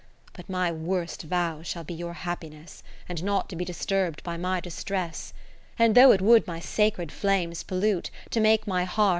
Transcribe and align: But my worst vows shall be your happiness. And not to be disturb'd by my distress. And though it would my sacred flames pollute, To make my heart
But 0.33 0.49
my 0.49 0.71
worst 0.71 1.21
vows 1.21 1.67
shall 1.67 1.83
be 1.83 1.93
your 1.93 2.13
happiness. 2.13 2.81
And 3.07 3.23
not 3.23 3.49
to 3.49 3.55
be 3.55 3.63
disturb'd 3.63 4.23
by 4.23 4.35
my 4.35 4.59
distress. 4.59 5.31
And 5.77 5.93
though 5.93 6.11
it 6.11 6.21
would 6.21 6.47
my 6.47 6.59
sacred 6.59 7.11
flames 7.11 7.61
pollute, 7.61 8.09
To 8.31 8.39
make 8.39 8.65
my 8.65 8.83
heart 8.83 9.09